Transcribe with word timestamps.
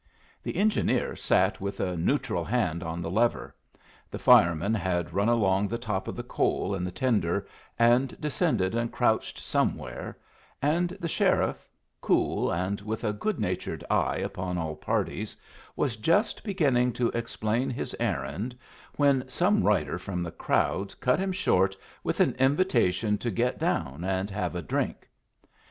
The 0.41 0.55
engineer 0.55 1.15
sat 1.15 1.61
with 1.61 1.79
a 1.79 1.95
neutral 1.95 2.43
hand 2.43 2.81
on 2.81 3.03
the 3.03 3.11
lever, 3.11 3.53
the 4.09 4.17
fireman 4.17 4.73
had 4.73 5.13
run 5.13 5.29
along 5.29 5.67
the 5.67 5.77
top 5.77 6.07
of 6.07 6.15
the 6.15 6.23
coal 6.23 6.73
in 6.73 6.83
the 6.83 6.89
tender 6.91 7.47
and 7.77 8.19
descended 8.19 8.73
and 8.73 8.91
crouched 8.91 9.37
somewhere, 9.37 10.17
and 10.59 10.89
the 10.99 11.07
sheriff, 11.07 11.69
cool, 12.01 12.49
and 12.51 12.81
with 12.81 13.03
a 13.03 13.13
good 13.13 13.39
natured 13.39 13.83
eye 13.91 14.17
upon 14.17 14.57
all 14.57 14.75
parties, 14.75 15.37
was 15.75 15.97
just 15.97 16.43
beginning 16.43 16.93
to 16.93 17.09
explain 17.09 17.69
his 17.69 17.95
errand, 17.99 18.57
when 18.95 19.23
some 19.29 19.61
rider 19.61 19.99
from 19.99 20.23
the 20.23 20.31
crowd 20.31 20.95
cut 20.99 21.19
him 21.19 21.31
short 21.31 21.77
with 22.03 22.19
an 22.19 22.33
invitation 22.39 23.19
to 23.19 23.29
get 23.29 23.59
down 23.59 24.03
and 24.03 24.31
have 24.31 24.55
a 24.55 24.63
drink. 24.63 25.07